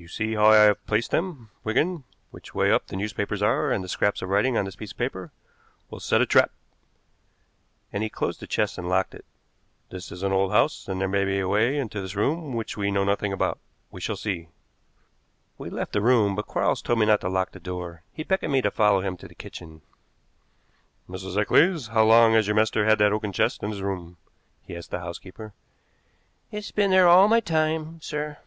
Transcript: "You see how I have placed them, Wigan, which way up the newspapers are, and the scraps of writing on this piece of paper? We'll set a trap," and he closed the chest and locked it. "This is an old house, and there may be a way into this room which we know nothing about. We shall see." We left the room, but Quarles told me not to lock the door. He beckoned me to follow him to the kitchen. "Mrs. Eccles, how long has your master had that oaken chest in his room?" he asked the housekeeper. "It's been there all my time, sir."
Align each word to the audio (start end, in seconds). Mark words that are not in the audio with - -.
"You 0.00 0.06
see 0.06 0.36
how 0.36 0.46
I 0.52 0.58
have 0.58 0.86
placed 0.86 1.10
them, 1.10 1.50
Wigan, 1.64 2.04
which 2.30 2.54
way 2.54 2.70
up 2.70 2.86
the 2.86 2.94
newspapers 2.94 3.42
are, 3.42 3.72
and 3.72 3.82
the 3.82 3.88
scraps 3.88 4.22
of 4.22 4.28
writing 4.28 4.56
on 4.56 4.64
this 4.64 4.76
piece 4.76 4.92
of 4.92 4.96
paper? 4.96 5.32
We'll 5.90 5.98
set 5.98 6.20
a 6.20 6.24
trap," 6.26 6.52
and 7.92 8.00
he 8.04 8.08
closed 8.08 8.38
the 8.38 8.46
chest 8.46 8.78
and 8.78 8.88
locked 8.88 9.12
it. 9.12 9.24
"This 9.90 10.12
is 10.12 10.22
an 10.22 10.30
old 10.30 10.52
house, 10.52 10.86
and 10.86 11.00
there 11.00 11.08
may 11.08 11.24
be 11.24 11.40
a 11.40 11.48
way 11.48 11.76
into 11.76 12.00
this 12.00 12.14
room 12.14 12.52
which 12.52 12.76
we 12.76 12.92
know 12.92 13.02
nothing 13.02 13.32
about. 13.32 13.58
We 13.90 14.00
shall 14.00 14.14
see." 14.14 14.50
We 15.58 15.68
left 15.68 15.92
the 15.94 16.00
room, 16.00 16.36
but 16.36 16.46
Quarles 16.46 16.80
told 16.80 17.00
me 17.00 17.06
not 17.06 17.20
to 17.22 17.28
lock 17.28 17.50
the 17.50 17.58
door. 17.58 18.04
He 18.12 18.22
beckoned 18.22 18.52
me 18.52 18.62
to 18.62 18.70
follow 18.70 19.00
him 19.00 19.16
to 19.16 19.26
the 19.26 19.34
kitchen. 19.34 19.82
"Mrs. 21.10 21.36
Eccles, 21.36 21.88
how 21.88 22.04
long 22.04 22.34
has 22.34 22.46
your 22.46 22.54
master 22.54 22.86
had 22.86 22.98
that 22.98 23.12
oaken 23.12 23.32
chest 23.32 23.64
in 23.64 23.70
his 23.70 23.82
room?" 23.82 24.16
he 24.62 24.76
asked 24.76 24.92
the 24.92 25.00
housekeeper. 25.00 25.54
"It's 26.52 26.70
been 26.70 26.92
there 26.92 27.08
all 27.08 27.26
my 27.26 27.40
time, 27.40 28.00
sir." 28.00 28.38